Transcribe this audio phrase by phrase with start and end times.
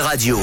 [0.00, 0.36] une radio.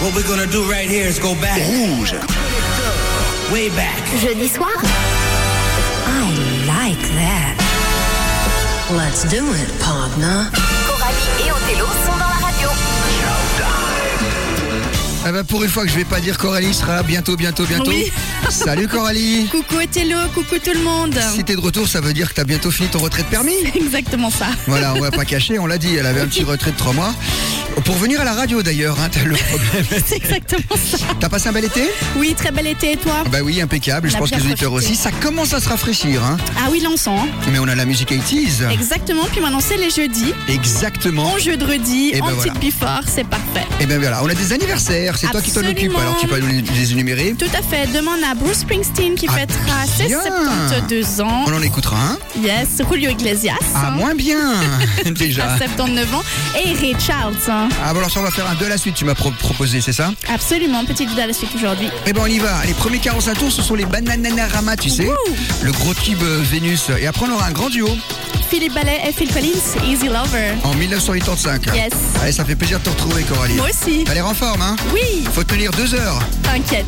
[0.00, 1.58] What we're gonna do right here is go back.
[1.68, 2.12] Rouge.
[3.52, 3.98] Way back.
[4.20, 4.70] Jeudi soir
[6.06, 6.30] I
[6.66, 7.54] like that.
[8.96, 10.50] Let's do it, partner.
[10.86, 12.17] Coralie et Othello sont
[15.28, 17.90] Ah bah pour une fois que je vais pas dire Coralie sera bientôt, bientôt, bientôt.
[17.90, 18.10] Oui.
[18.48, 19.46] Salut Coralie.
[19.50, 21.20] Coucou Othello, coucou tout le monde.
[21.34, 23.52] Si t'es de retour, ça veut dire que t'as bientôt fini ton retrait de permis.
[23.62, 24.46] C'est exactement ça.
[24.66, 26.94] Voilà, on va pas cacher, on l'a dit, elle avait un petit retrait de trois
[26.94, 27.14] mois.
[27.84, 29.84] Pour venir à la radio d'ailleurs, hein, t'as le problème.
[30.06, 30.98] C'est exactement ça.
[31.20, 31.88] T'as passé un bel été?
[32.16, 33.22] Oui, très bel été et toi?
[33.24, 34.08] Ah Bah oui, impeccable.
[34.08, 34.92] On Je a pense que bien les auditeurs profité.
[34.92, 35.00] aussi.
[35.02, 36.36] Ça commence à se rafraîchir, hein.
[36.58, 37.20] Ah oui, l'encens.
[37.22, 37.28] hein.
[37.50, 38.70] Mais on a la musique 80s.
[38.70, 40.34] Exactement, puis maintenant c'est les jeudis.
[40.48, 41.32] Exactement.
[41.32, 42.52] En jeu de redis, Eh ben en voilà.
[42.52, 43.66] petite bifort, c'est parfait.
[43.80, 45.16] Et bien voilà, on a des anniversaires.
[45.16, 45.76] C'est toi qui t'en occupe.
[45.78, 45.98] Absolument.
[46.00, 47.34] Alors tu peux nous les, les énumérer.
[47.38, 47.86] Tout à fait.
[47.92, 50.20] Demande à Bruce Springsteen qui Ah, fêtera ses bien.
[50.68, 51.44] 72 ans.
[51.46, 52.18] On en écoutera un.
[52.42, 53.54] Yes, Julio Iglesias.
[53.74, 54.54] Ah, hein, moins bien
[55.12, 55.52] déjà.
[55.52, 56.22] à 79 ans.
[56.64, 57.34] Et Ray Charles.
[57.48, 57.67] hein.
[57.84, 58.94] Ah bon alors ça on va faire un à la suite.
[58.94, 60.12] Tu m'as pro- proposé, c'est ça?
[60.32, 61.88] Absolument, petite vidéo à la suite aujourd'hui.
[62.06, 62.64] Eh ben on y va.
[62.66, 65.08] Les premiers 45 tours, ce sont les Bananarama, tu sais.
[65.62, 66.90] Le gros tube euh, Vénus.
[67.00, 67.88] Et après on aura un grand duo
[68.50, 70.54] Philippe Ballet et Phil Collins, Easy Lover.
[70.64, 71.66] en 1985.
[71.74, 71.92] Yes.
[72.22, 73.54] Allez, ça fait plaisir de te retrouver Coralie.
[73.54, 74.04] Moi aussi.
[74.04, 76.18] T'as l'air en forme, hein Oui, Faut tenir deux heures.
[76.42, 76.86] t'inquiète.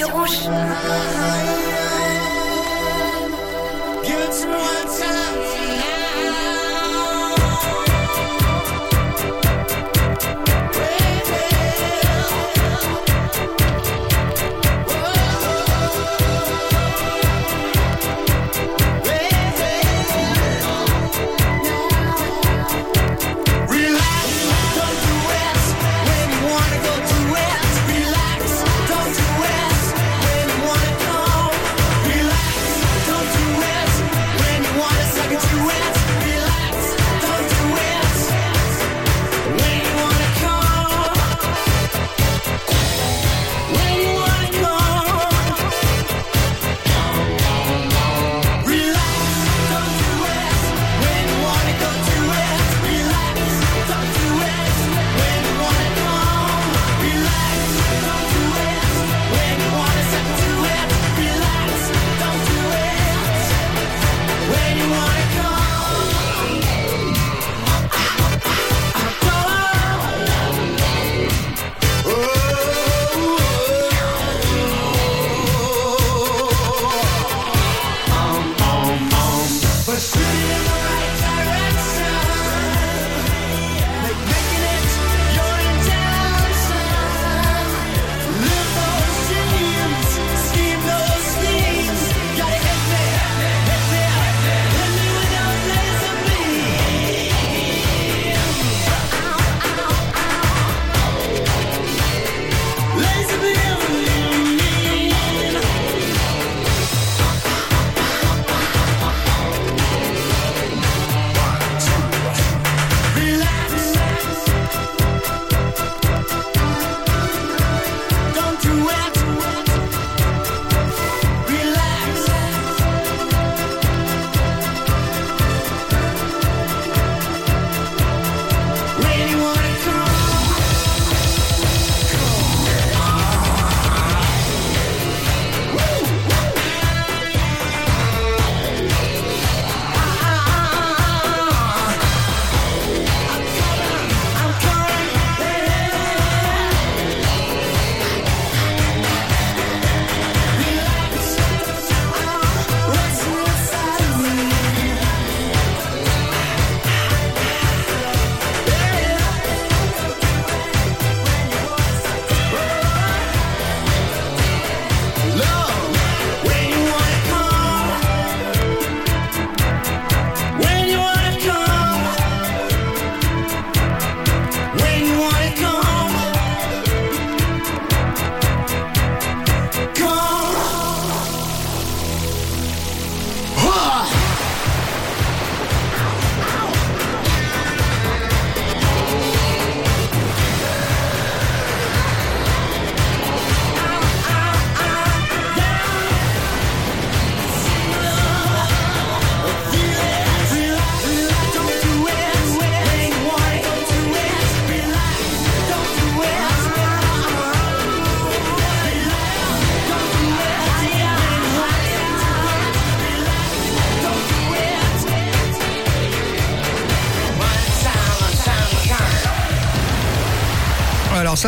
[0.00, 0.69] Jeudis soirs sur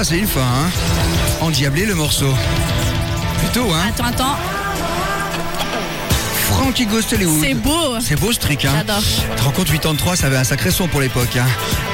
[0.05, 0.71] C'est une fin, hein.
[1.41, 2.35] Endiablé le morceau.
[3.39, 3.91] Plutôt, hein.
[3.91, 4.52] Attends, attends.
[6.73, 7.45] Frankie Ghost Hollywood.
[7.45, 8.01] C'est beau.
[8.01, 8.73] C'est beau ce truc, hein.
[8.79, 9.03] J'adore.
[9.03, 11.45] Tu te rends compte, 83, ça avait un sacré son pour l'époque, hein.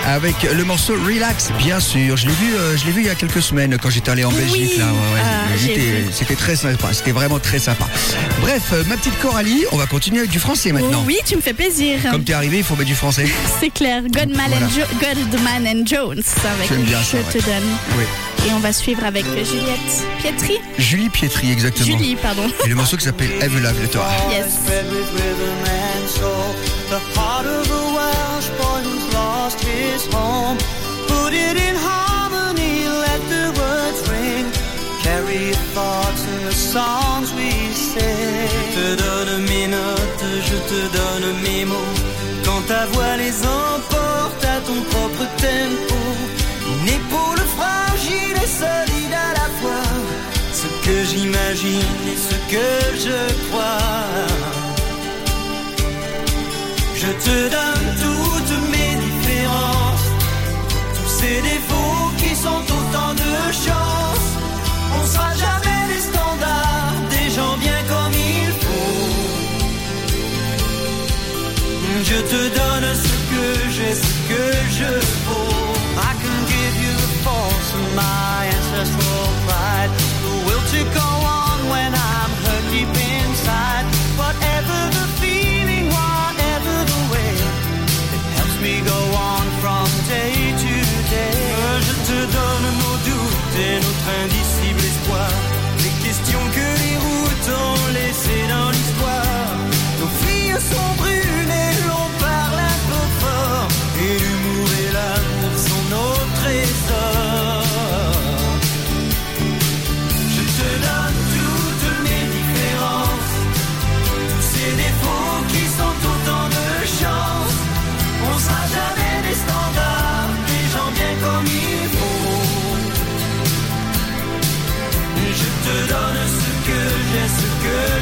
[0.07, 2.17] Avec le morceau Relax, bien sûr.
[2.17, 4.25] Je l'ai vu, euh, je l'ai vu il y a quelques semaines quand j'étais allé
[4.25, 4.37] en Oui.
[4.37, 4.85] Belgique, là.
[4.87, 5.21] Ouais, ouais.
[5.21, 6.07] Ah.
[6.13, 6.93] C'était très sympa.
[6.93, 7.89] C'était vraiment très sympa.
[8.41, 11.01] Bref, euh, ma petite Coralie, on va continuer avec du français maintenant.
[11.03, 11.99] Oh oui, tu me fais plaisir.
[12.13, 13.27] Comme t'es arrivé, il faut mettre du français.
[13.61, 14.03] C'est clair.
[14.09, 14.67] Godman, Voilà.
[14.67, 14.97] and Jo-
[15.33, 16.23] Goldman and Jones
[16.55, 17.43] avec J'aime bien Je ça, te ouais.
[17.45, 17.69] donne.
[17.99, 18.05] Oui.
[18.47, 20.59] Et on va suivre avec Juliette Pietri.
[20.79, 21.87] Julie Pietri, exactement.
[21.87, 22.49] Julie, pardon.
[22.65, 23.99] Et le morceau qui s'appelle a Love Letter.
[24.31, 24.59] Yes.
[31.29, 34.47] Put it in harmony, let the words ring.
[35.03, 38.49] Carry your thoughts in the songs we sing.
[38.55, 41.95] Je te donne mes notes, je te donne mes mots.
[42.45, 45.98] Quand ta voix les emporte à ton propre tempo
[48.61, 49.87] solide à la fois,
[50.61, 52.71] ce que j'imagine et ce que
[53.07, 54.49] je crois.
[57.03, 60.09] Je te donne toutes mes différences,
[60.97, 63.35] tous ces défauts qui sont autant de
[63.67, 64.31] chances.
[64.99, 69.19] On sera jamais les standards des gens bien comme il faut.
[72.11, 74.45] Je te donne ce que j'ai, ce que
[74.79, 74.91] je
[75.27, 75.58] vaux.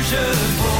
[0.09, 0.17] je
[0.59, 0.76] vois.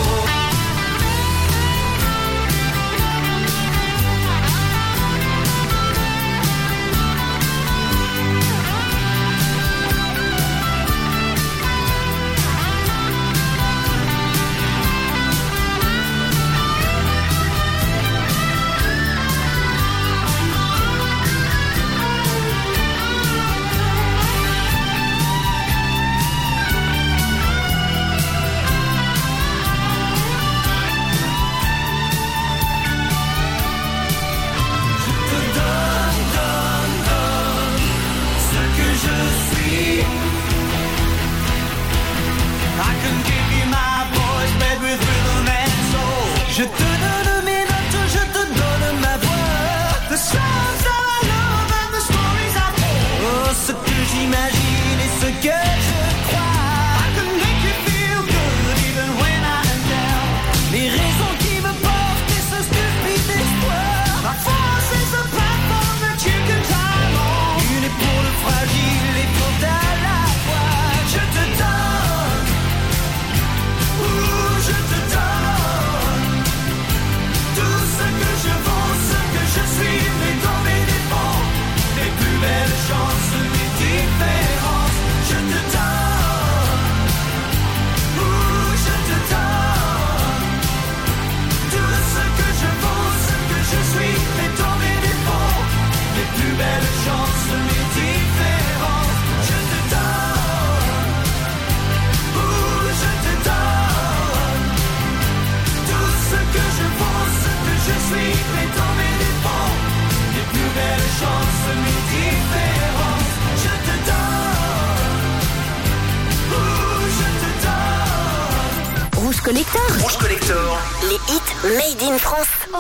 [119.47, 119.81] Collector.
[120.19, 120.77] Collector.
[121.09, 122.49] Les hits Made in France.
[122.75, 122.79] Oh,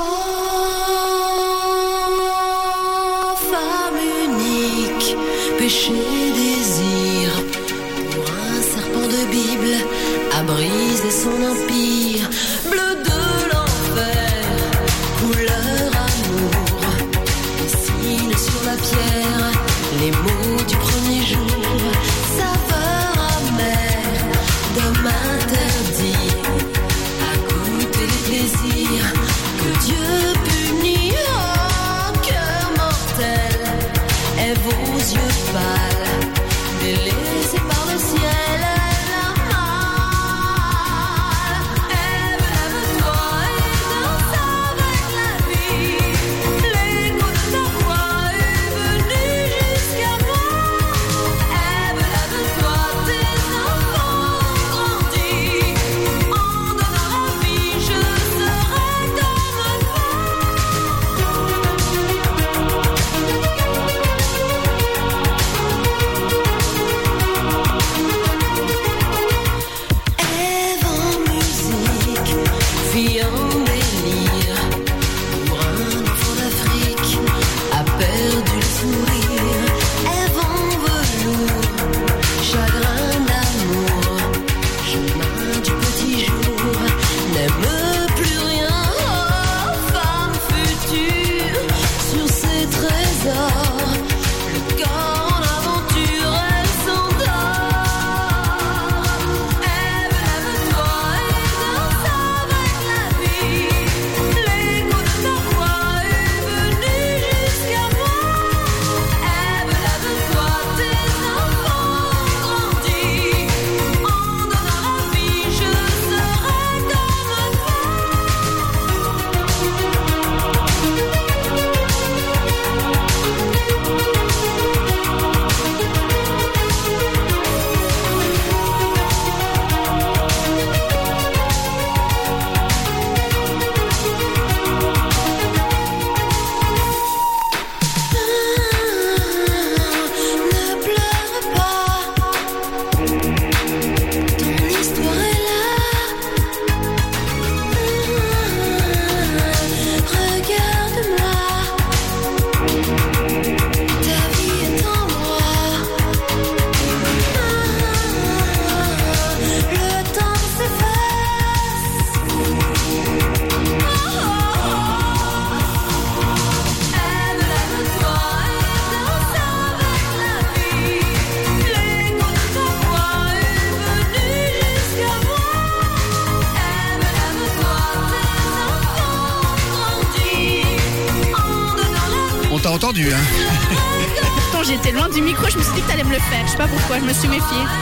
[3.52, 5.16] femme unique,
[5.61, 5.92] péché,
[6.35, 7.31] désir.
[8.11, 9.76] Pour un serpent de Bible,
[10.37, 12.06] a brisé son empire.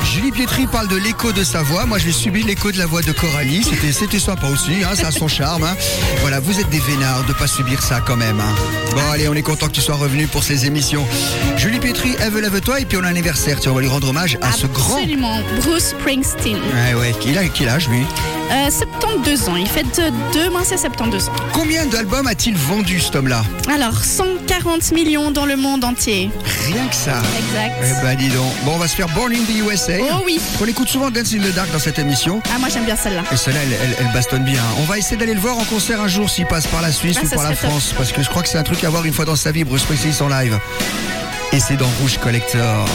[0.04, 1.86] Julie Pietri parle de l'écho de sa voix.
[1.86, 3.64] Moi, j'ai subi l'écho de la voix de Coralie.
[3.64, 4.72] C'était, c'était sympa aussi.
[4.84, 5.64] Hein, ça a son charme.
[5.64, 5.76] hein.
[6.20, 8.38] Voilà, vous êtes des vénards de pas subir ça quand même.
[8.40, 8.54] hein.
[8.92, 11.06] Bon, allez, on est content que tu sois revenu pour ces émissions.
[11.56, 13.58] Julie Pietri, elle veut lève-toi et puis on a un anniversaire.
[13.60, 14.96] Tu vas lui rendre hommage à ce grand.
[14.98, 15.40] Absolument.
[15.62, 16.58] Bruce Springsteen.
[16.58, 17.14] Ouais, ouais.
[17.26, 18.04] Il a quel âge lui?
[18.52, 18.70] Euh,
[19.08, 19.56] 72 ans.
[19.56, 20.00] Il fête
[20.34, 21.32] demain, c'est 72 ans.
[21.52, 26.30] Combien d'albums a-t-il vendu cet homme-là Alors, 140 millions dans le monde entier.
[26.66, 27.20] Rien que ça.
[27.38, 27.74] Exact.
[27.82, 28.50] Eh ben dis donc.
[28.64, 29.92] Bon, on va se faire Born in the USA.
[30.10, 30.40] Oh oui.
[30.60, 32.40] On écoute souvent Dance in the Dark dans cette émission.
[32.46, 33.22] Ah, moi j'aime bien celle-là.
[33.30, 34.62] Et celle-là, elle, elle- elle bastonne bien.
[34.80, 37.18] On va essayer d'aller le voir en concert un jour s'il passe par la Suisse
[37.20, 37.58] Ah, ou par la top.
[37.58, 37.92] France.
[37.96, 39.64] Parce que je crois que c'est un truc à voir une fois dans sa vie,
[39.64, 40.58] Bruce Springsteen en live.
[41.52, 42.86] Et c'est dans Rouge Collector.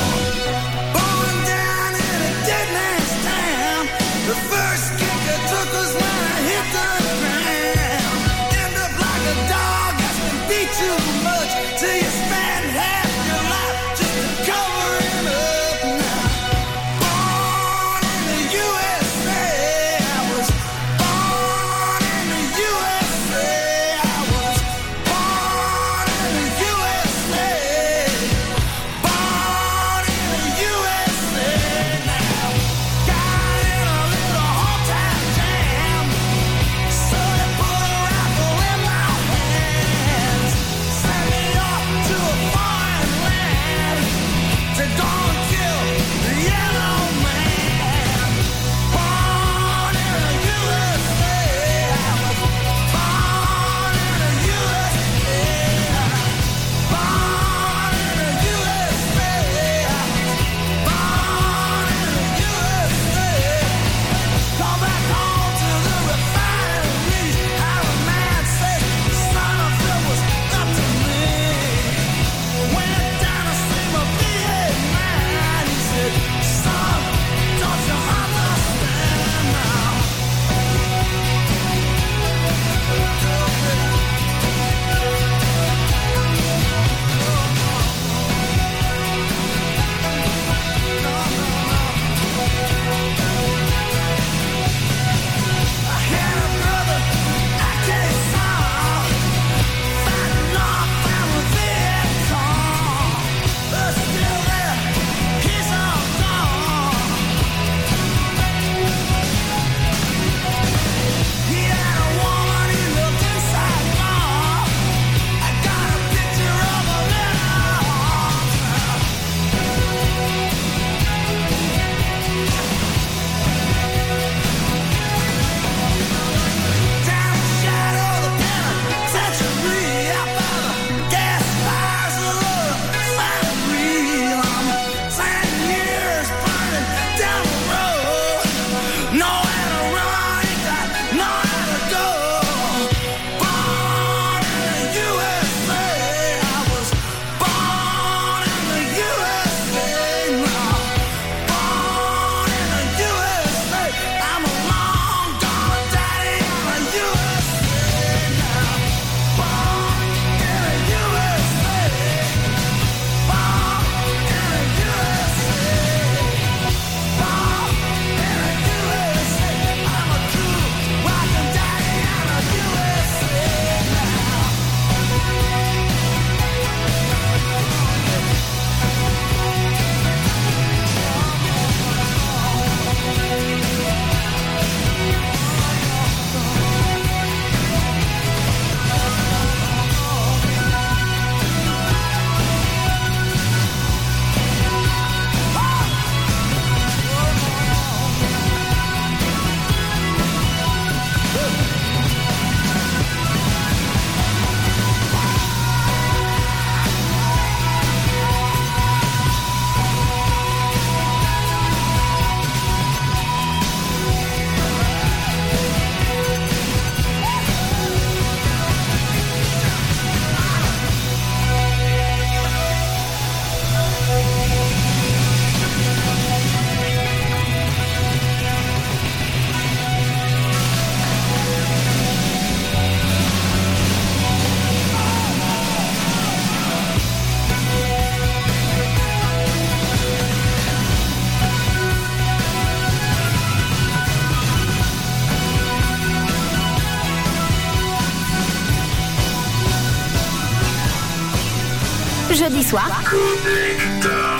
[252.70, 252.92] Soir,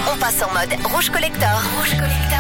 [0.08, 1.50] on passe en mode rouge collector.
[1.78, 2.39] Rouge collector.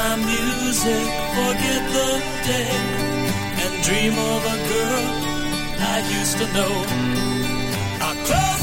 [0.00, 2.08] My music, forget the
[2.48, 2.72] day,
[3.62, 5.06] and dream of a girl
[5.94, 6.74] I used to know.
[8.08, 8.59] I close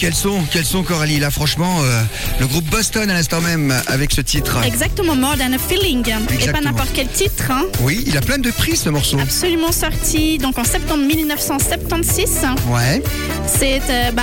[0.00, 2.02] quels sont, quels sont Coralie Là, franchement, euh,
[2.40, 4.56] le groupe Boston à l'instant même avec ce titre.
[4.64, 6.00] Exactement, More Than a Feeling.
[6.08, 6.70] Et pas Exactement.
[6.70, 7.50] n'importe quel titre.
[7.50, 7.64] hein.
[7.80, 9.18] Oui, il a plein de prix ce morceau.
[9.20, 12.46] Absolument sorti donc en septembre 1976.
[12.68, 13.02] Ouais.
[13.46, 14.22] C'est euh, bah,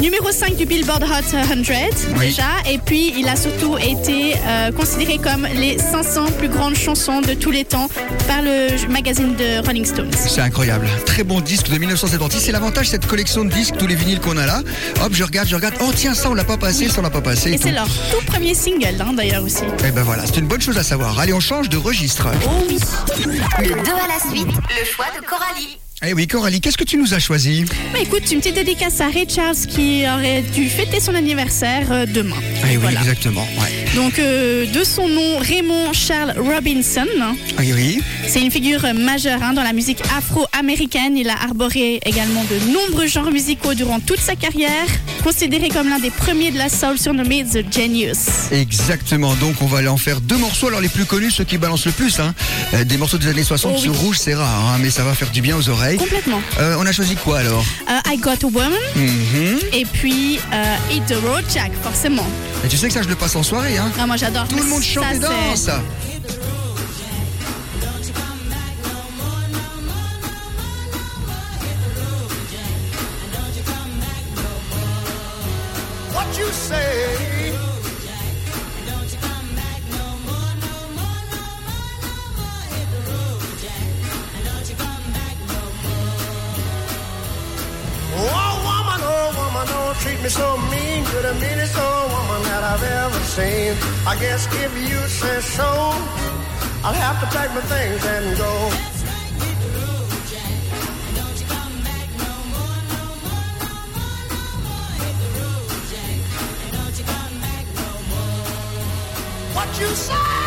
[0.00, 1.38] numéro 5 du Billboard Hot 100
[2.18, 2.26] Oui.
[2.28, 2.44] déjà.
[2.70, 7.34] Et puis, il a surtout été euh, considéré comme les 500 plus grandes chansons de
[7.34, 7.88] tous les temps
[8.26, 10.10] par le magazine de Rolling Stones.
[10.14, 10.86] C'est incroyable.
[11.06, 12.42] Très bon disque de 1976.
[12.42, 14.62] C'est l'avantage de cette collection de disques, tous les vinyles qu'on a là.
[15.02, 15.74] Hop, je regarde, je regarde.
[15.80, 17.50] Oh tiens, ça on l'a pas passé, ça on l'a pas passé.
[17.52, 19.62] Et c'est leur tout premier single, hein, d'ailleurs aussi.
[19.86, 21.18] Eh ben voilà, c'est une bonne chose à savoir.
[21.18, 22.28] Allez, on change de registre.
[22.46, 22.78] Oh oui.
[23.58, 25.78] Le 2 à la suite, le choix de Coralie.
[26.02, 29.08] Eh oui, Coralie, qu'est-ce que tu nous as choisi Bah, écoute, une petite dédicace à
[29.08, 32.36] Ray Charles qui aurait dû fêter son anniversaire euh, demain.
[32.64, 33.00] Eh oui, Voilà.
[33.00, 33.46] exactement.
[33.60, 33.84] Ouais.
[33.94, 37.04] Donc, euh, de son nom, Raymond Charles Robinson.
[37.58, 38.00] Oui, oui.
[38.26, 41.18] C'est une figure majeure hein, dans la musique afro-américaine.
[41.18, 44.70] Il a arboré également de nombreux genres musicaux durant toute sa carrière.
[45.22, 48.50] Considéré comme l'un des premiers de la soul surnommé The Genius.
[48.52, 49.34] Exactement.
[49.34, 50.68] Donc on va aller en faire deux morceaux.
[50.68, 52.20] Alors les plus connus, ceux qui balancent le plus.
[52.20, 52.34] Hein.
[52.72, 53.82] Euh, des morceaux des années 60 Oh oui.
[53.82, 55.89] sur rouge, c'est rare, hein, mais ça va faire du bien aux oreilles.
[55.98, 56.40] Complètement.
[56.58, 58.72] Euh, on a choisi quoi alors Euh, I Got a Woman.
[58.96, 59.58] Mhm.
[59.72, 62.26] Et puis euh, Hit the Road Jack, forcément.
[62.64, 63.78] Et tu sais que ça, je le passe en soirée.
[63.78, 63.90] Hein.
[63.98, 64.46] Ah, moi j'adore.
[64.48, 65.68] Tout le monde chante Ça, et danse.
[90.20, 91.04] Treat me so mean.
[91.12, 93.74] You're the meanest old woman that I've ever seen.
[94.06, 95.64] I guess if you say so,
[96.84, 98.70] I'll have to pack my things and go.
[109.54, 110.39] What you say?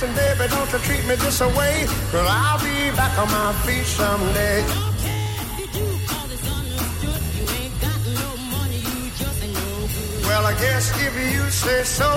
[0.00, 1.84] Listen, baby, don't you treat me this away.
[2.12, 4.62] Cause I'll be back on my feet someday.
[10.22, 12.10] Well, I guess if you say so,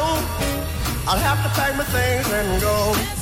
[1.08, 3.21] I'll have to pack my things and go.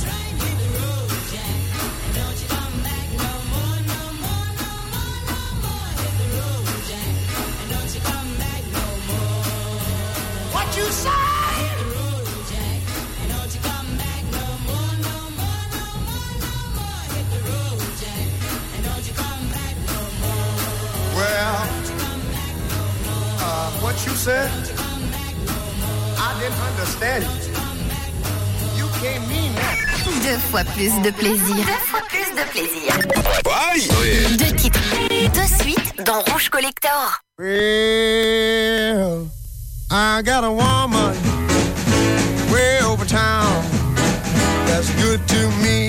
[24.29, 24.51] Said?
[26.27, 27.23] I didn't understand
[28.77, 28.85] you.
[29.01, 29.77] Can't mean that.
[30.23, 31.55] Deux fois plus de plaisir.
[31.71, 32.89] Deux fois plus de plaisir.
[34.37, 34.79] Deux titres,
[35.33, 37.21] deux suites dans Rouge Collector.
[37.39, 39.27] Well,
[39.89, 41.15] I got a woman
[42.51, 43.63] way over town
[44.67, 45.88] that's good to me.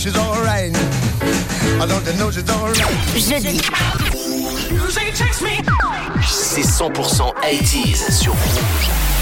[0.00, 0.72] she's alright.
[1.78, 2.76] I don't know she's alright.
[3.14, 3.60] Jeudi.
[6.26, 9.19] C'est 100% 80s sur Rouge.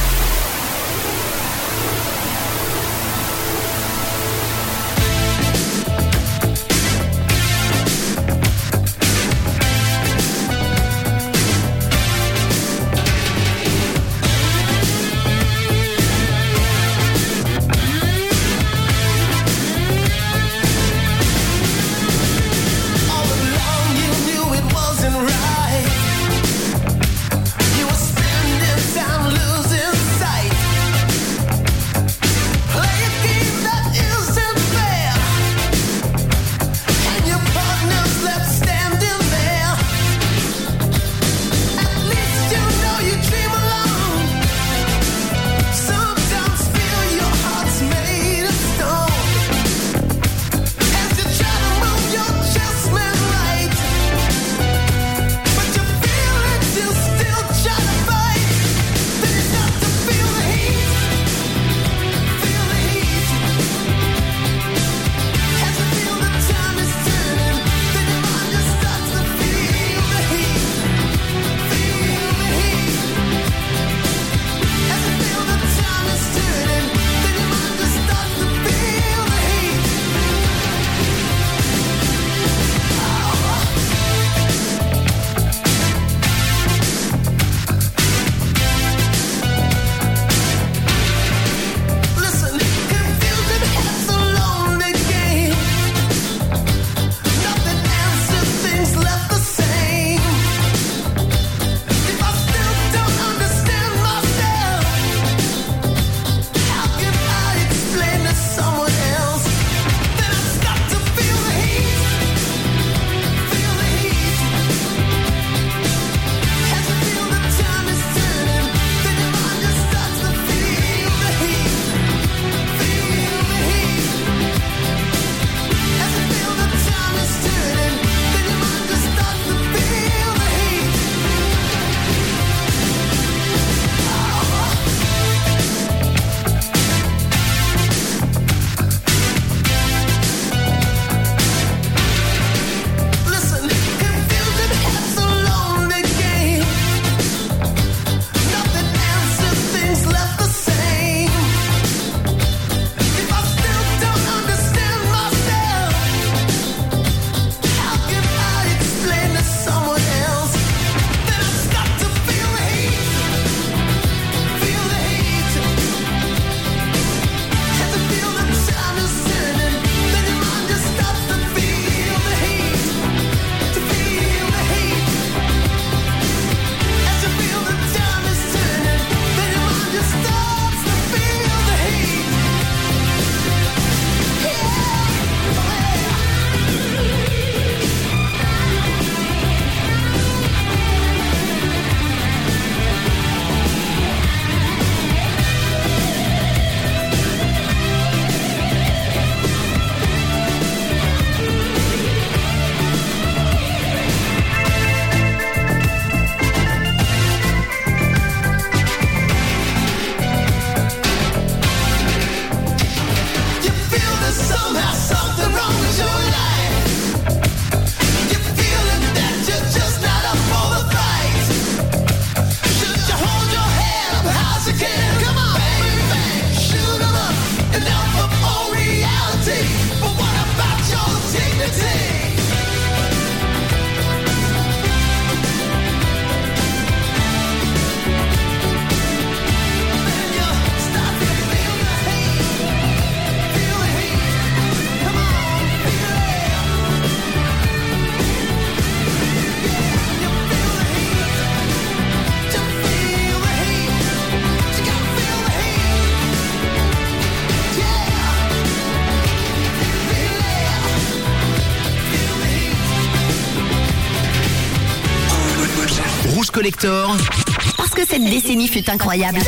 [268.83, 269.41] Fut incroyable.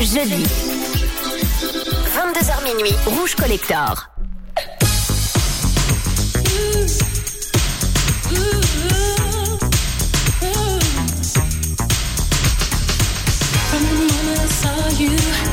[0.00, 0.44] Jeudi.
[2.14, 4.10] 22h minuit, Rouge Collector.
[14.96, 15.43] You,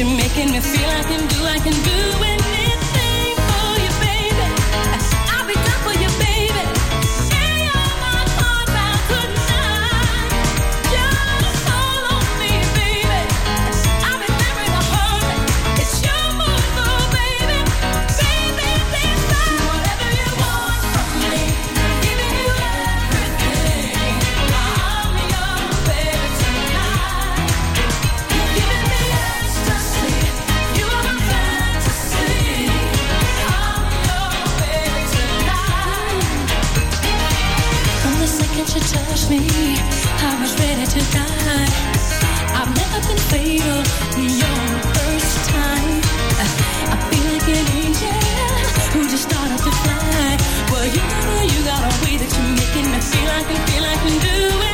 [0.00, 2.57] you're making me feel I can do, I can do anything
[50.94, 53.96] you know you got a way that you're making me feel I can feel I
[54.02, 54.67] can do anything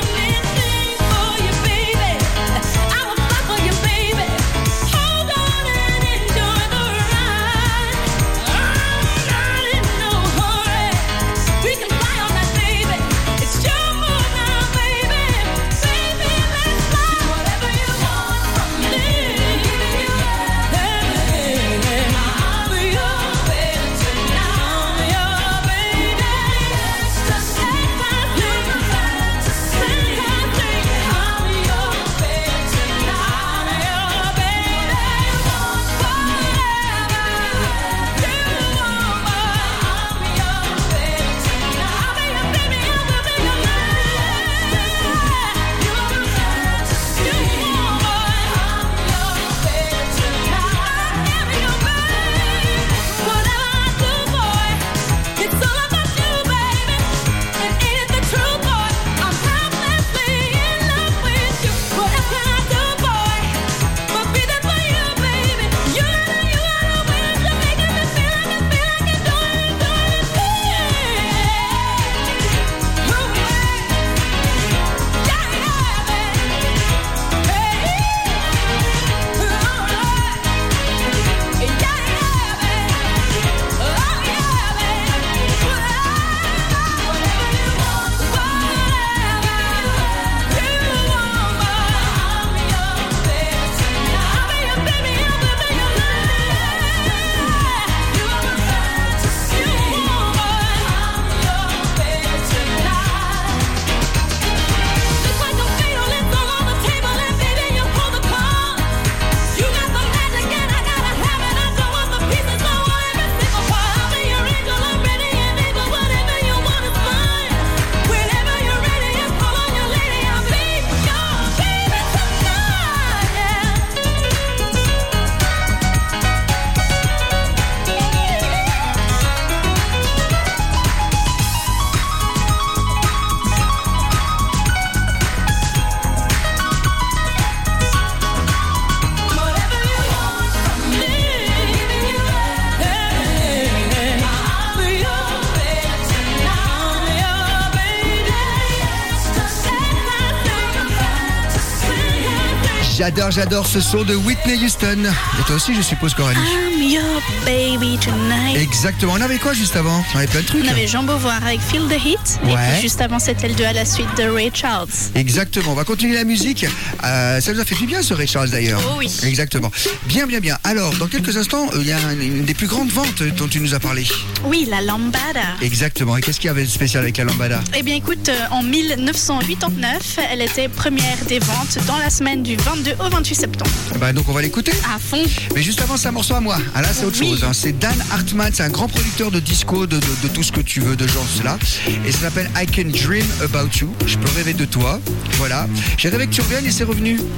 [153.04, 154.96] J'adore, j'adore ce son de Whitney Houston.
[155.38, 156.38] Et toi aussi, je suppose, Coralie.
[156.40, 157.02] I'm your
[157.44, 158.56] baby tonight.
[158.56, 159.12] Exactement.
[159.12, 160.64] On avait quoi juste avant On avait plein de trucs.
[160.64, 162.40] On avait Jean Beauvoir avec Feel the Heat.
[162.44, 162.56] Et Ouais.
[162.72, 164.88] puis juste avant, c'était le 2 à la suite de Ray Charles.
[165.14, 166.64] Exactement, on va continuer la musique.
[167.04, 168.80] Euh, ça nous a fait du bien ce Ray Charles d'ailleurs.
[168.88, 169.10] Oh oui.
[169.22, 169.70] Exactement.
[170.06, 170.56] Bien, bien, bien.
[170.64, 173.48] Alors, dans quelques instants, euh, il y a une, une des plus grandes ventes dont
[173.48, 174.06] tu nous as parlé.
[174.46, 175.40] Oui, la lambada.
[175.62, 176.16] Exactement.
[176.16, 177.60] Et qu'est-ce qu'il y avait de spécial avec la lambada?
[177.76, 182.56] Eh bien, écoute, euh, en 1989, elle était première des ventes dans la semaine du
[182.56, 183.70] 22 au 28 septembre.
[183.98, 184.72] Bah donc on va l'écouter.
[184.94, 185.22] À fond.
[185.54, 186.58] Mais juste avant, c'est un morceau à moi.
[186.74, 187.30] Ah là, c'est autre Oui.
[187.30, 187.44] chose.
[187.44, 187.52] hein.
[187.54, 190.60] C'est Dan Hartman, c'est un grand producteur de disco, de, de- de tout ce que
[190.60, 191.58] tu veux, de genre cela.
[192.06, 193.94] Et ça s'appelle I Can Dream About You.
[194.06, 195.00] Je peux rêver de toi.
[195.38, 195.66] Voilà.
[195.96, 197.18] J'ai rêvé que tu reviennes et c'est revenu.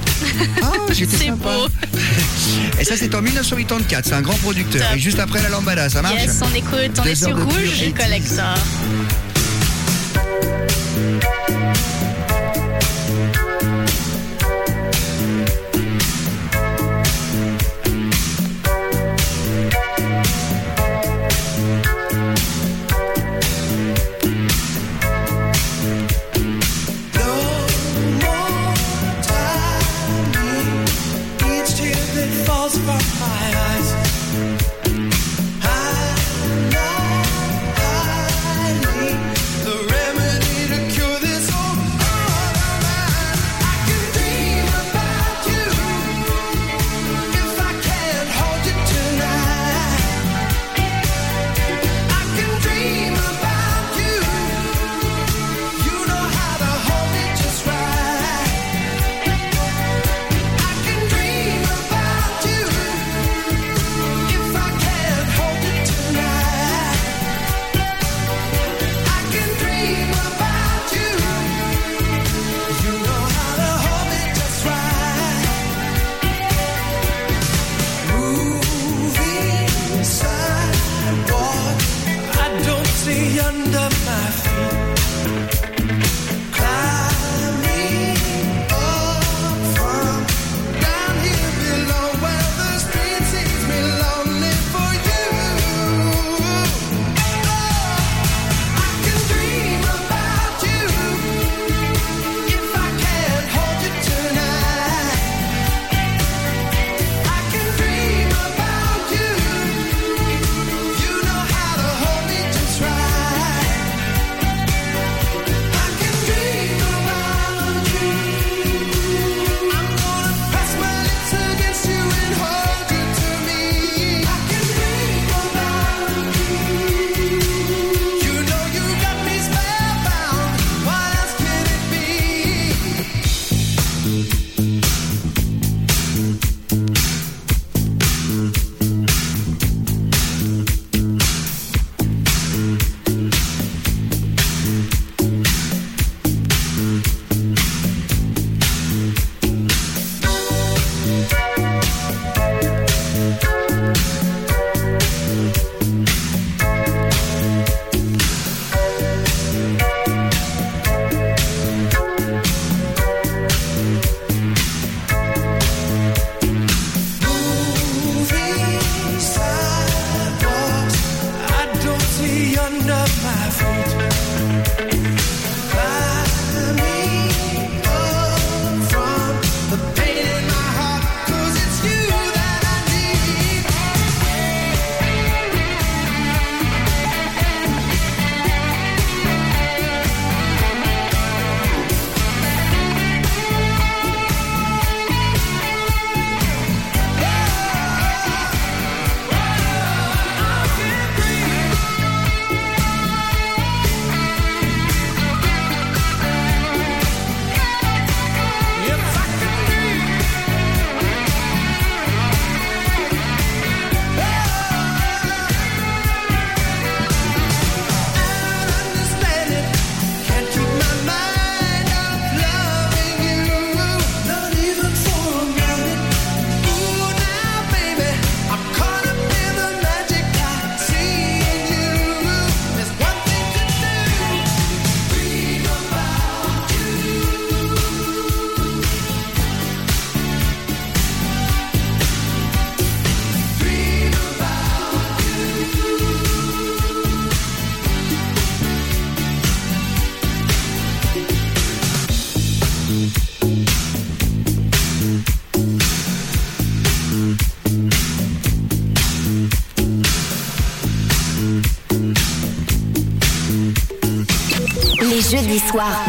[0.61, 1.53] Ah, j'étais C'est sympa.
[1.55, 1.67] beau.
[2.79, 4.05] Et ça, c'est en 1984.
[4.05, 4.81] C'est un grand producteur.
[4.87, 4.97] Top.
[4.97, 6.21] Et juste après la lambada, ça marche?
[6.21, 7.93] Yes, on écoute, on est sur Rouge 80s.
[7.93, 8.55] Collector.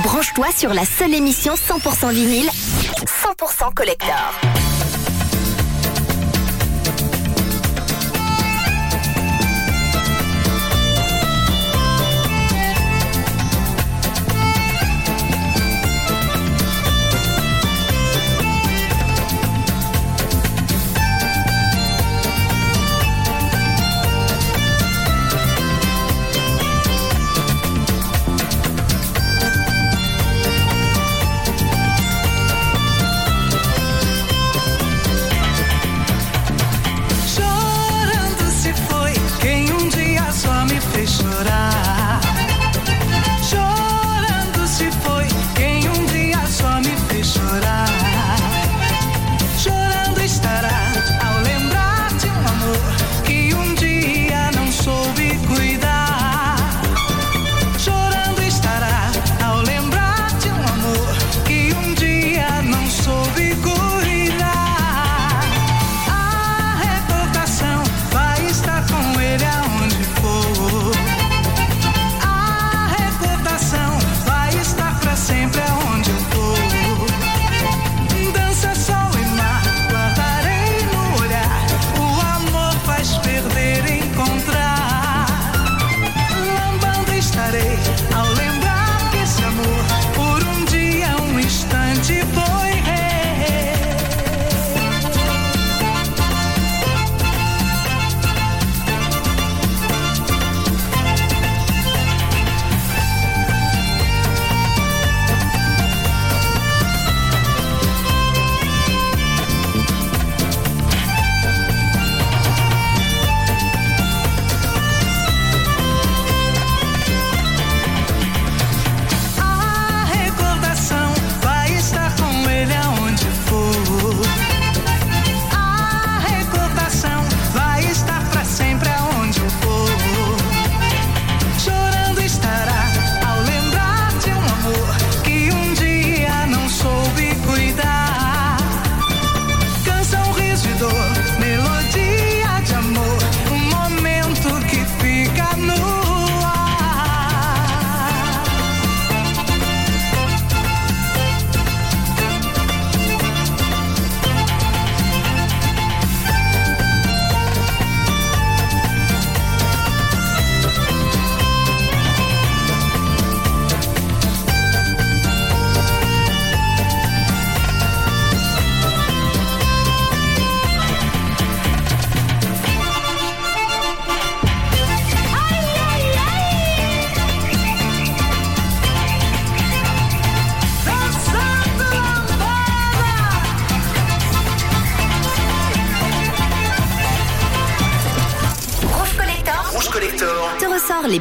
[0.02, 4.67] branche-toi sur la seule émission 100% vinyle, 100% collector.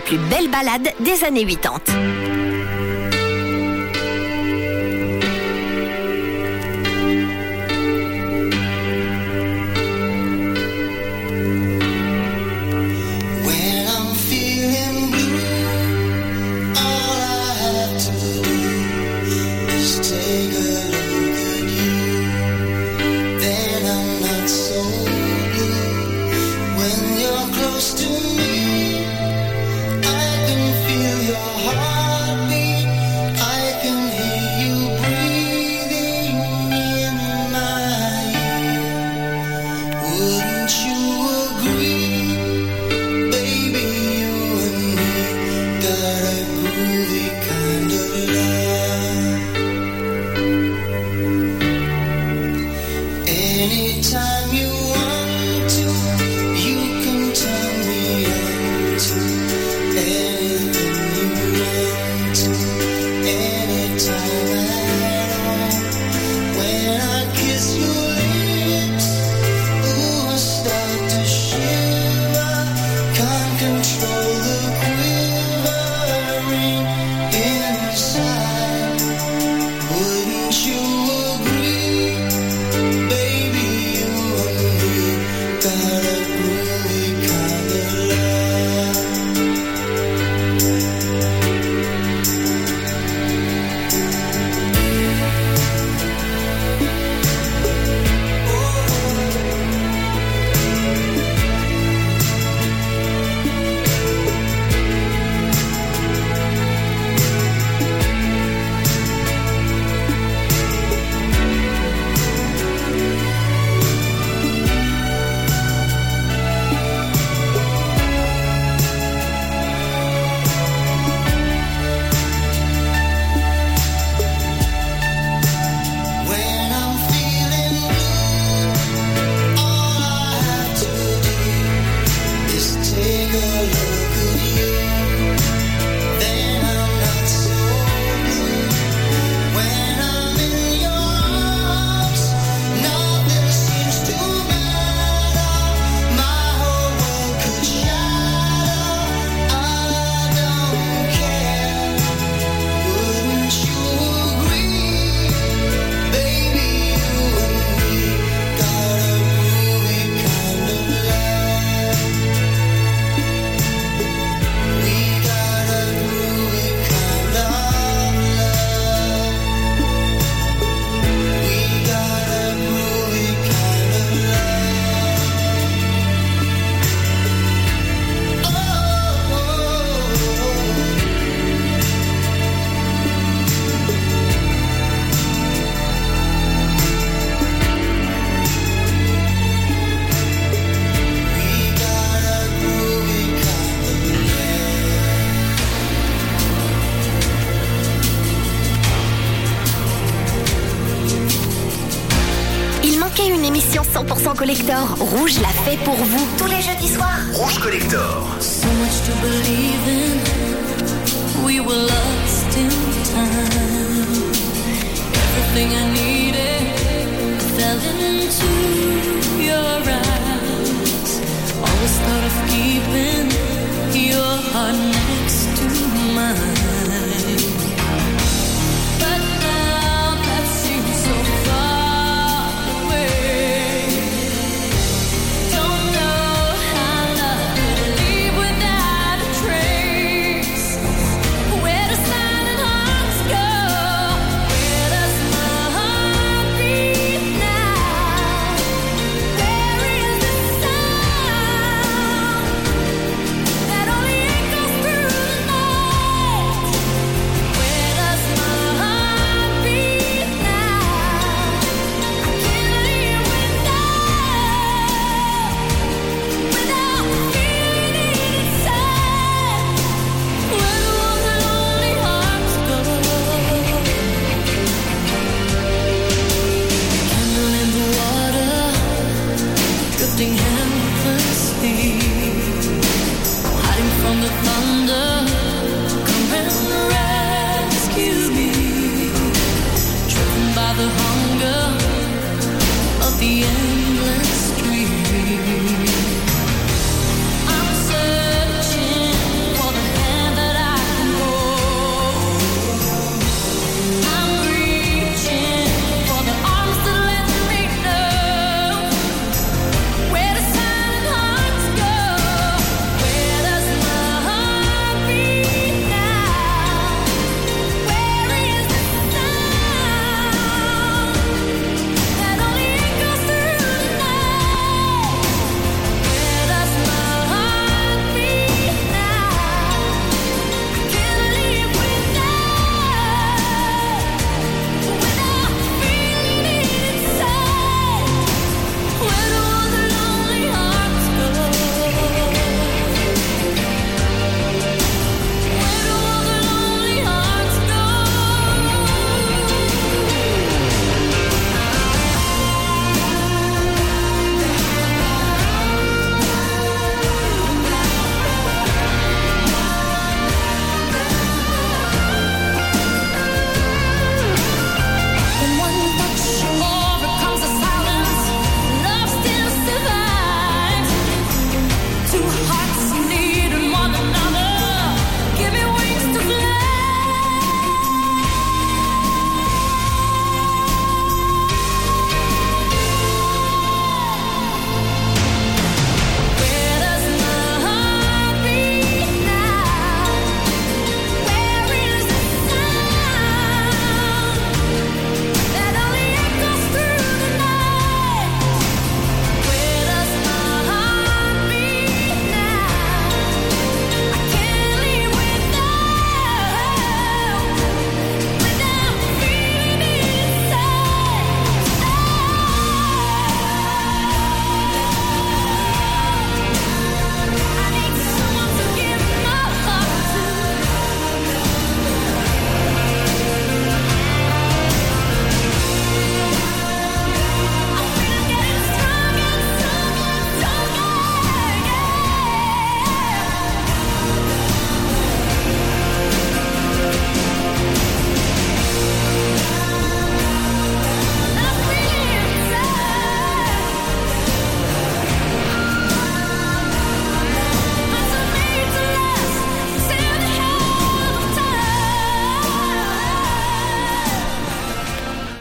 [0.08, 2.16] plus belles balades des années 80.